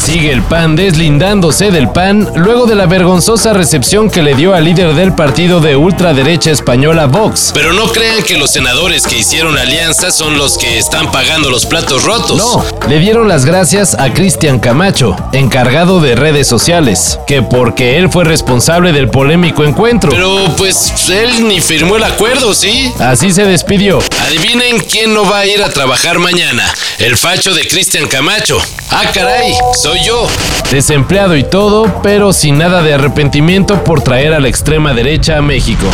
[0.00, 4.64] Sigue el PAN deslindándose del PAN luego de la vergonzosa recepción que le dio al
[4.64, 7.50] líder del partido de ultraderecha española Vox.
[7.52, 11.66] Pero no crean que los senadores que hicieron alianza son los que están pagando los
[11.66, 12.38] platos rotos.
[12.38, 18.08] No, le dieron las gracias a Cristian Camacho, encargado de redes sociales, que porque él
[18.08, 20.10] fue responsable del polémico encuentro.
[20.10, 22.90] Pero pues él ni firmó el acuerdo, ¿sí?
[22.98, 23.98] Así se despidió.
[24.26, 26.64] Adivinen quién no va a ir a trabajar mañana.
[26.98, 28.58] El facho de Cristian Camacho.
[28.92, 29.54] Ah, caray,
[29.90, 30.28] soy yo.
[30.70, 35.42] Desempleado y todo, pero sin nada de arrepentimiento por traer a la extrema derecha a
[35.42, 35.86] México.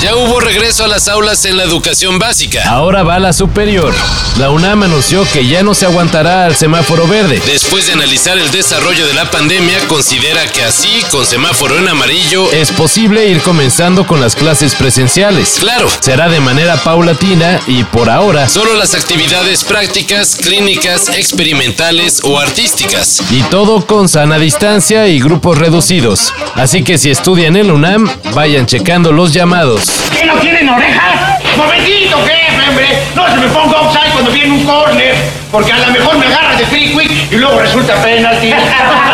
[0.00, 2.62] Ya hubo regreso a las aulas en la educación básica.
[2.68, 3.94] Ahora va a la superior.
[4.38, 7.40] La UNAM anunció que ya no se aguantará al semáforo verde.
[7.46, 12.50] Después de analizar el desarrollo de la pandemia, considera que así, con semáforo en amarillo,
[12.52, 15.56] Es posible ir comenzando con las clases presenciales.
[15.60, 22.38] claro, Será de manera paulatina y por ahora solo las actividades prácticas, clínicas, experimentales o
[22.40, 23.22] artísticas.
[23.30, 26.32] y todo con sana distancia y grupos reducidos.
[26.56, 30.10] Así que si estudian en la UNAM, vayan checando los llamados.
[30.10, 31.38] ¿Qué no tienen orejas?
[31.58, 32.86] Momentito, jefe, hombre.
[33.14, 35.14] No se me ponga offside cuando viene un corner,
[35.52, 38.54] porque a lo mejor me agarra de free quick y luego resulta penalti.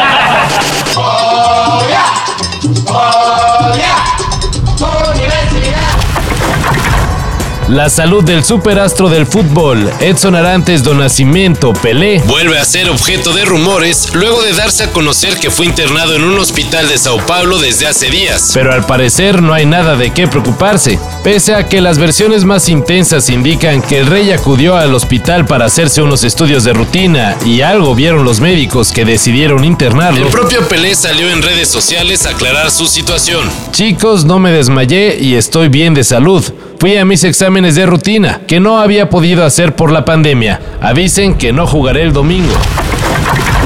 [7.71, 13.33] La salud del superastro del fútbol, Edson Arantes do Nascimento Pelé, Vuelve a ser objeto
[13.33, 17.19] de rumores luego de darse a conocer que fue internado en un hospital de Sao
[17.19, 18.51] Paulo desde hace días.
[18.55, 22.69] pero al parecer no hay nada de qué preocuparse, pese a que las versiones más
[22.69, 27.61] intensas indican que el rey acudió al hospital para hacerse unos estudios de rutina y
[27.61, 30.27] algo vieron los médicos que decidieron internarlo.
[30.27, 33.49] El propio Pelé salió en redes sociales a aclarar su situación.
[33.71, 36.45] Chicos, no me desmayé y estoy bien de salud.
[36.81, 40.61] Fui a mis exámenes de rutina, que no había podido hacer por la pandemia.
[40.81, 42.55] Avisen que no jugaré el domingo.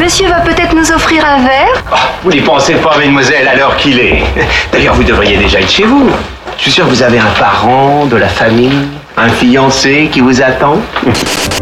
[0.00, 1.84] Monsieur va peut-être nous offrir un verre
[2.24, 4.24] Vous n'y pensez pas, mademoiselle, à l'heure qu'il est.
[4.72, 6.10] D'ailleurs, vous devriez déjà être chez vous.
[6.56, 8.80] Je suis sûr que vous avez un parent, de la famille,
[9.16, 10.80] un fiancé qui vous attend.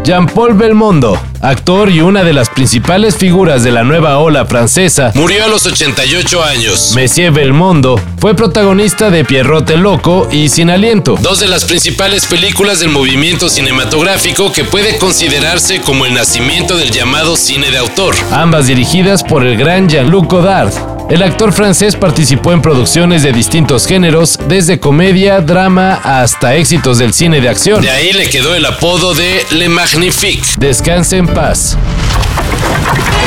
[0.03, 5.45] Jean-Paul Belmondo, actor y una de las principales figuras de la nueva ola francesa, Murió
[5.45, 6.91] a los 88 años.
[6.93, 11.17] Monsieur Belmondo, fue protagonista de Pierrot el Loco y Sin Aliento.
[11.21, 16.91] Dos de las principales películas del movimiento cinematográfico que puede considerarse como el nacimiento del
[16.91, 18.13] llamado cine de autor.
[18.31, 20.92] ambas dirigidas por el gran Jean-Luc Godard.
[21.09, 27.13] El actor francés participó en producciones de distintos géneros, desde comedia, drama hasta éxitos del
[27.13, 27.81] cine de acción.
[27.81, 30.47] De ahí le quedó el apodo de Le Magnifique.
[30.57, 31.77] Descanse en paz.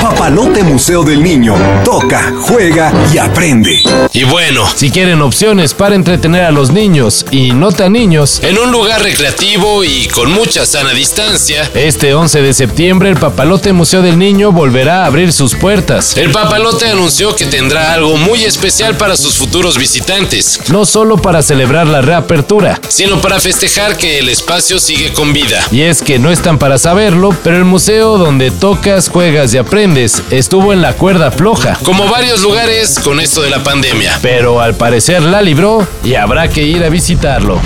[0.02, 1.56] Papalote Museo del Niño.
[1.84, 3.82] Toca, juega y aprende.
[4.12, 8.56] Y bueno, Si quieren opciones para entretener a los niños y no tan niños, en
[8.58, 14.00] un lugar recreativo y con mucha sana distancia, este 11 de septiembre el Papalote Museo
[14.02, 16.16] del Niño volverá a abrir sus puertas.
[16.16, 21.42] el papalote anunció que tendrá algo muy especial para sus futuros visitantes, No solo para
[21.42, 25.64] celebrar la reapertura, sino para festejar que el espacio sigue con vida.
[25.72, 30.22] y es que no están para saberlo, pero el museo donde tocas, juegas y aprendes
[30.30, 31.76] estuvo en la cuerda floja.
[31.82, 34.20] Como varios lugares con esto de la pandemia.
[34.22, 37.58] Pero al parecer la libró y habrá que ir a visitarlo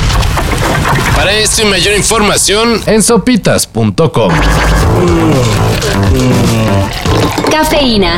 [1.15, 4.33] Para esto y mayor información, en sopitas.com.
[7.51, 8.17] Cafeína.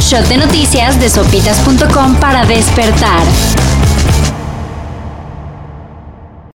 [0.00, 3.22] Shot de noticias de sopitas.com para despertar.